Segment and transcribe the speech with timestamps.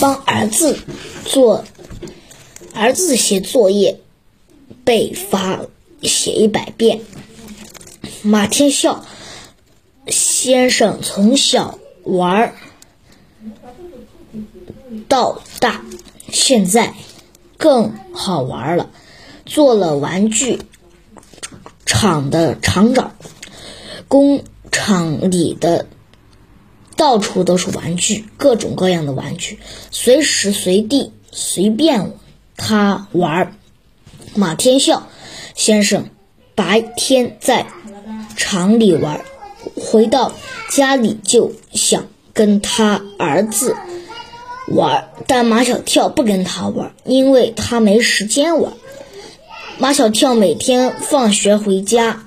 [0.00, 0.78] 帮儿子
[1.24, 1.64] 做
[2.74, 4.00] 儿子写作业，
[4.84, 5.60] 被罚
[6.02, 7.00] 写一百遍。
[8.22, 9.04] 马天笑
[10.06, 12.54] 先生从小玩
[15.08, 15.84] 到大，
[16.30, 16.94] 现在
[17.56, 18.90] 更好玩了，
[19.44, 20.60] 做了玩具
[21.86, 23.14] 厂的厂长，
[24.08, 25.86] 工厂里的。
[27.02, 29.58] 到处都是玩具，各种各样的玩具，
[29.90, 32.12] 随时随地随便
[32.56, 33.56] 他玩。
[34.36, 35.08] 马天笑
[35.56, 36.10] 先生
[36.54, 37.66] 白天在
[38.36, 39.20] 厂里玩，
[39.74, 40.32] 回到
[40.70, 43.74] 家里就想跟他儿子
[44.68, 48.72] 玩，但马小跳不跟他玩，因为他没时间玩。
[49.76, 52.24] 马小跳每天放学回家，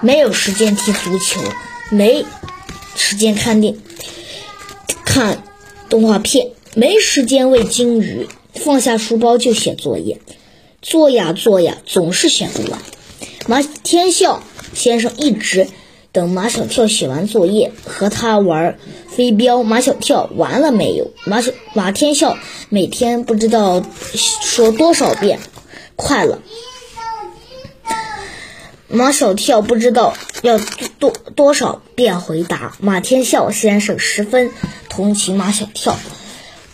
[0.00, 1.40] 没有时间踢足球，
[1.88, 2.26] 没
[2.96, 3.76] 时间看电。
[5.12, 5.42] 看
[5.90, 10.18] 动画片，没时间喂金鱼，放下书包就写作业，
[10.80, 12.80] 做呀做呀，总是写不完。
[13.46, 15.68] 马天笑先生一直
[16.12, 19.62] 等马小跳写完作业，和他玩飞镖。
[19.62, 21.10] 马小跳完了没有？
[21.26, 22.38] 马小马天笑
[22.70, 25.40] 每天不知道说多少遍
[25.94, 26.40] 快了。
[28.94, 30.58] 马小跳不知道要
[30.98, 32.76] 多多少遍回答。
[32.78, 34.50] 马天笑先生十分
[34.90, 35.98] 同情马小跳，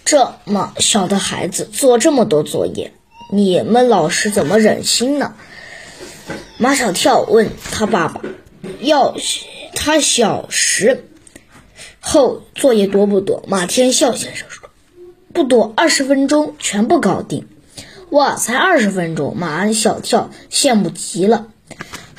[0.04, 2.92] 这么小的孩子做这么多作业，
[3.32, 5.36] 你们老师怎么忍心呢？
[6.58, 8.20] 马小跳问他爸爸
[8.82, 9.14] ：“要
[9.76, 11.04] 他小时
[12.00, 14.70] 候作业多不多？”马天笑先生说
[15.32, 17.46] ：“不多，二十分钟全部搞定。”
[18.10, 19.36] 哇，才二十分钟！
[19.36, 21.46] 马小跳羡慕极了。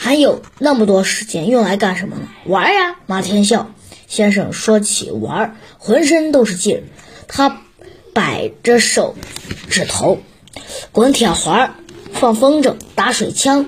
[0.10, 2.24] 还有那么多时间用来干什么呢？
[2.48, 2.96] 玩呀！
[3.06, 3.70] 马天笑
[4.08, 6.84] 先生说起玩，浑身都是劲儿。
[7.28, 7.62] 他
[8.12, 9.14] 摆着手
[9.70, 10.18] 指头，
[10.92, 11.76] 滚铁环、
[12.12, 13.68] 放风筝、打水枪、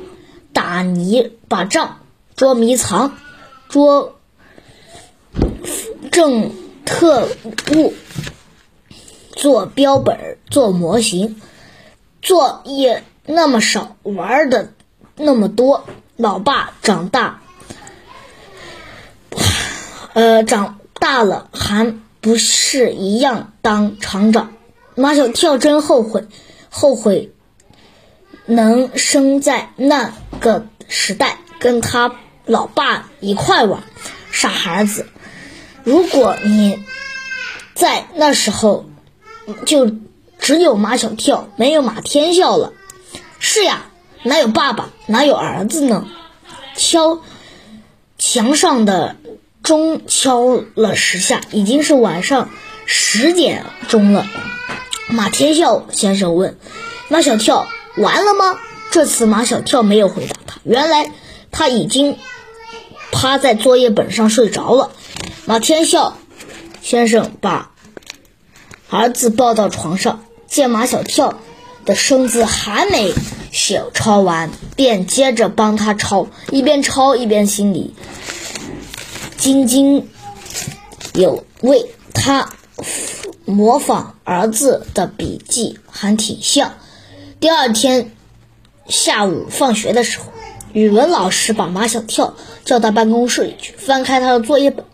[0.52, 2.00] 打泥巴仗、
[2.36, 3.20] 捉迷藏、
[3.70, 4.20] 捉
[6.12, 6.52] 正
[6.86, 7.28] 特
[7.76, 7.94] 务、
[9.32, 11.40] 做标本、做模型。
[12.20, 14.74] 作业那么少，玩的
[15.16, 15.86] 那么多。
[16.18, 17.42] 老爸长大，
[20.14, 24.54] 呃，长大了还不是一样当厂长？
[24.94, 26.28] 马小跳真后悔，
[26.70, 27.32] 后悔
[28.46, 32.14] 能生在那个时代，跟他
[32.46, 33.82] 老爸一块玩。
[34.32, 35.08] 傻孩子，
[35.84, 36.84] 如果你
[37.74, 38.86] 在那时候，
[39.66, 39.92] 就
[40.40, 42.74] 只有马小跳，没有马天笑了。
[43.40, 43.88] 是呀。
[44.24, 46.08] 哪有爸爸，哪有儿子呢？
[46.76, 47.22] 敲
[48.18, 49.16] 墙上的
[49.64, 52.50] 钟敲了十下，已经是晚上
[52.86, 54.28] 十点钟了。
[55.08, 56.58] 马天笑先生问
[57.10, 57.68] 马小跳
[57.98, 58.60] ：“完了吗？”
[58.92, 61.12] 这次马小跳没有回答他，原来
[61.52, 62.18] 他已经
[63.12, 64.92] 趴在作业本上睡着了。
[65.46, 66.18] 马天笑
[66.82, 67.72] 先生把
[68.90, 71.40] 儿子抱到床上，见马小跳
[71.86, 73.14] 的身子还没。
[73.52, 77.94] 写抄完，便接着帮他抄，一边抄一边心里
[79.38, 80.08] 津津
[81.14, 81.86] 有味。
[82.14, 82.54] 他
[83.46, 86.74] 模仿儿子的笔记还挺像。
[87.40, 88.12] 第二天
[88.88, 90.26] 下午放学的时候，
[90.74, 94.86] 语文老师把马小跳叫到办公室里去，翻开他的作业本。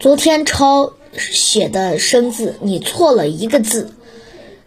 [0.00, 3.94] 昨天抄写的生字，你错了一个字，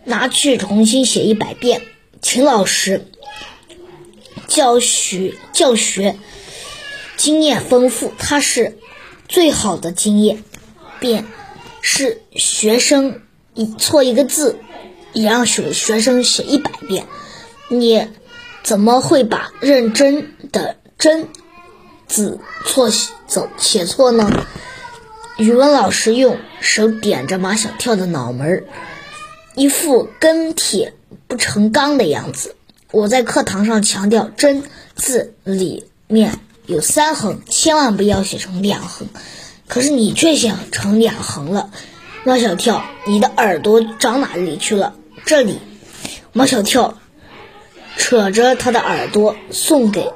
[0.05, 1.81] 拿去重新写一百遍。
[2.23, 3.05] 秦老师
[4.47, 6.17] 教学教学
[7.17, 8.77] 经验丰富，他是
[9.27, 10.41] 最好的经验。
[11.01, 11.25] 便
[11.81, 13.21] 是学生
[13.53, 14.57] 一错一个字，
[15.11, 17.07] 也让学学生写一百遍。
[17.67, 18.07] 你
[18.63, 21.27] 怎么会把认真的“真”
[22.07, 22.89] 字错
[23.27, 24.47] 走写错呢？
[25.35, 28.63] 语文老师用手点着马小跳的脑门儿，
[29.55, 30.93] 一副跟帖。
[31.33, 32.55] 不成钢的样子。
[32.91, 34.61] 我在课堂上强调“真”
[34.93, 36.37] 字里面
[36.67, 39.07] 有三横，千万不要写成两横。
[39.67, 41.71] 可是你却写成两横了。
[42.23, 44.93] 马小跳，你的耳朵长哪里去了？
[45.25, 45.57] 这里。
[46.33, 46.99] 马小跳
[47.97, 50.11] 扯着他的耳朵送给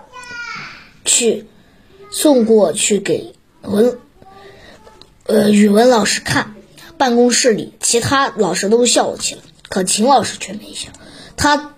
[1.04, 1.48] 去
[2.12, 3.34] 送过去给
[3.64, 3.98] 文
[5.26, 6.54] 呃语文老师看。
[7.00, 9.42] 办公室里，其他老师都笑起来。
[9.68, 10.90] 可秦老师却没笑，
[11.38, 11.76] 他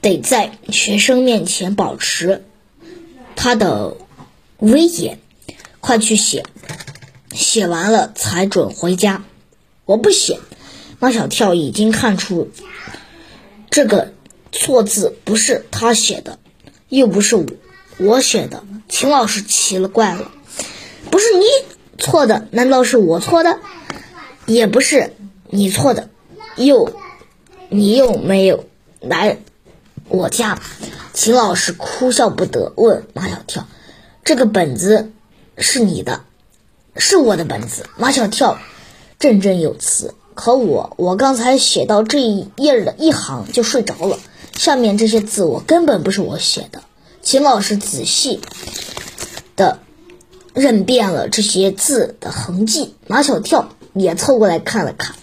[0.00, 2.44] 得在学生面前保持
[3.36, 3.96] 他的
[4.58, 5.20] 威严。
[5.82, 6.44] 快去写，
[7.32, 9.24] 写完了才准回家。
[9.86, 10.38] 我不写。
[10.98, 12.50] 马小跳已经看出
[13.70, 14.12] 这个
[14.52, 16.38] 错字不是他写的，
[16.90, 17.46] 又不是我
[17.98, 18.62] 我写的。
[18.90, 20.30] 秦老师奇了怪了，
[21.10, 21.46] 不是你
[21.96, 23.58] 错的，难道是我错的？
[24.44, 25.14] 也不是
[25.48, 26.10] 你错的，
[26.56, 26.94] 又
[27.70, 28.66] 你又没有
[29.00, 29.38] 来
[30.08, 30.58] 我家。
[31.12, 33.66] 秦老师哭笑不得，问马小跳
[34.24, 35.10] ：“这个本子
[35.58, 36.22] 是你的，
[36.96, 38.58] 是我的本子？”马小跳
[39.18, 44.18] 振振有词：“可我我刚才写到这一页的一行就睡着了，
[44.56, 46.82] 下面这些字我根本不是我写的。”
[47.22, 48.40] 秦老师仔细
[49.56, 49.80] 的
[50.54, 55.16] 认遍了这些字的痕迹，马小跳也凑过来看了看，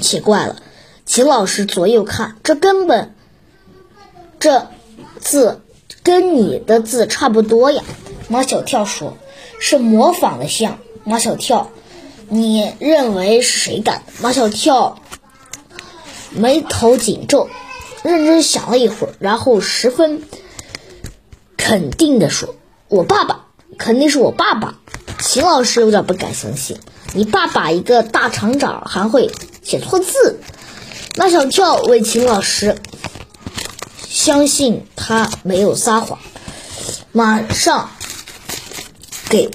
[0.00, 0.62] 奇怪了，
[1.08, 3.14] 秦老师左右看，这根本
[4.38, 4.68] 这
[5.18, 5.62] 字
[6.02, 7.82] 跟你的字差不多呀。
[8.28, 9.16] 马小跳说
[9.58, 11.70] ：“是模仿的像。”马小跳，
[12.28, 14.12] 你认为是谁干的？
[14.20, 15.00] 马小跳
[16.30, 17.48] 眉头紧皱，
[18.02, 20.22] 认真想了一会儿，然后十分。
[21.56, 22.54] 肯定的说
[22.88, 23.46] ：“我爸爸
[23.78, 24.78] 肯定是我爸爸。”
[25.20, 26.78] 秦老师有点不敢相信
[27.14, 29.30] ：“你爸爸一个大厂长还会
[29.62, 30.38] 写错字？”
[31.18, 32.76] 马小跳为秦老师
[34.06, 36.20] 相信他没有撒谎，
[37.10, 37.90] 马上
[39.28, 39.50] 给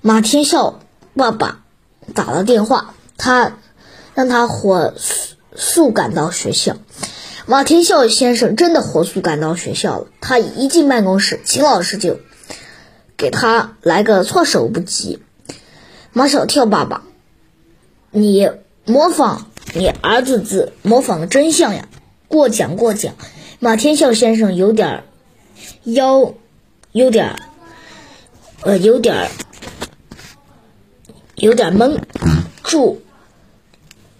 [0.00, 0.80] 马天笑
[1.14, 1.62] 爸爸
[2.14, 3.58] 打了电话，他
[4.14, 4.94] 让他火
[5.54, 6.78] 速赶到学校。
[7.44, 10.06] 马天笑先生真的火速赶到学校了。
[10.22, 12.18] 他一进办公室，秦老师就
[13.18, 15.20] 给他来个措手不及。
[16.14, 17.02] 马小跳爸爸，
[18.10, 18.50] 你
[18.86, 21.88] 模仿你儿子字，模仿的真像呀！
[22.28, 23.14] 过奖过奖。
[23.58, 25.04] 马天笑先生有点
[25.84, 26.34] 腰，
[26.92, 27.36] 有点
[28.62, 29.30] 呃，有点
[31.36, 31.98] 有点懵。
[32.62, 33.02] 主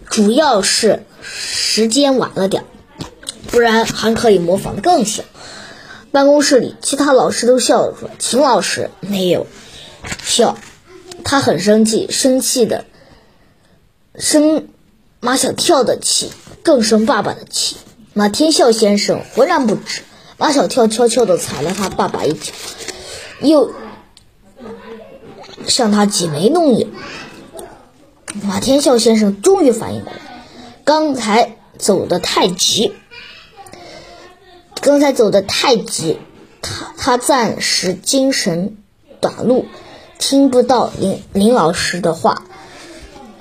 [0.09, 2.63] 主要是时间晚了点。
[3.47, 5.25] 不然还可以模仿的更像。
[6.11, 9.45] 办公室里，其他老师都笑了，说：“秦老师没有
[10.23, 10.57] 笑，
[11.25, 12.85] 他很生气，生气的
[14.15, 14.69] 生
[15.21, 16.31] 马小跳的气，
[16.63, 17.77] 更生爸爸的气。”
[18.13, 20.01] 马天笑先生浑然不知，
[20.37, 22.51] 马小跳悄悄地踩了他爸爸一脚，
[23.39, 23.73] 又
[25.65, 26.89] 向他挤眉弄眼。
[28.43, 30.19] 马天笑先生终于反应过来，
[30.83, 32.91] 刚才走得太急。
[34.81, 36.17] 刚才走得太急，
[36.61, 38.75] 他他暂时精神
[39.21, 39.67] 短路，
[40.17, 42.43] 听不到林林老师的话。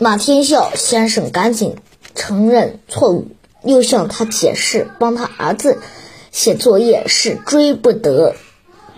[0.02, 1.76] 马天笑先生赶紧
[2.14, 3.28] 承认错误，
[3.62, 5.78] 又向他解释，帮他儿子
[6.32, 8.34] 写作业是追不得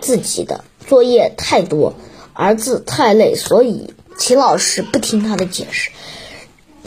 [0.01, 1.95] 自己的，作业太多，
[2.35, 5.91] 儿子太累，所以秦老师不听他的解释，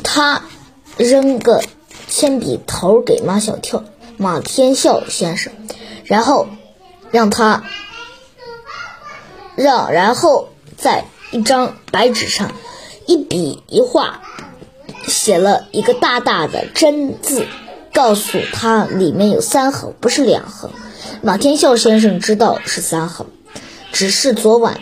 [0.01, 0.43] 他
[0.95, 1.61] 扔个
[2.07, 3.83] 铅笔头给马小跳。
[4.15, 5.51] 马天笑先生，
[6.05, 6.47] 然后
[7.11, 7.65] 让他
[9.57, 10.47] 让，然后
[10.77, 12.53] 在一张白纸上
[13.05, 14.21] 一笔一画
[15.07, 17.45] 写了一个大大的“真”字，
[17.93, 20.71] 告诉他里面有三横，不是两横。
[21.21, 23.27] 马天笑先生知道是三横，
[23.91, 24.79] 只是昨晚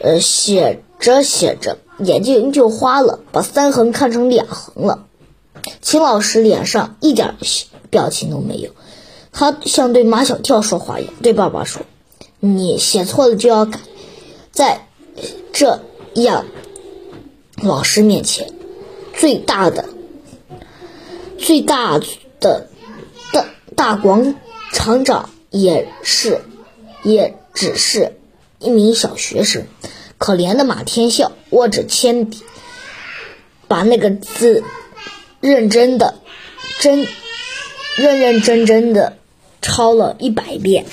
[0.00, 5.06] 呃写着写着眼睛就花了，把三横看成两横了。
[5.80, 7.34] 秦老师脸上一点。
[7.90, 8.70] 表情都没有，
[9.30, 11.82] 他像对马小跳说话一样，对爸爸说
[12.40, 13.78] ：“你写错了就要改，
[14.50, 14.88] 在
[15.52, 15.80] 这
[16.14, 16.44] 样
[17.64, 18.52] 老师面前，
[19.16, 19.88] 最大的、
[21.38, 21.98] 最大
[22.40, 22.68] 的
[23.32, 24.34] 大大广
[24.72, 26.40] 厂长也是，
[27.02, 28.16] 也只是
[28.58, 29.66] 一名小学生。
[30.18, 32.42] 可怜的马天笑握着铅笔，
[33.66, 34.62] 把那个字
[35.40, 36.20] 认真的
[36.80, 37.06] 真。”
[37.96, 39.18] 认认真真的
[39.62, 40.84] 抄了一百遍。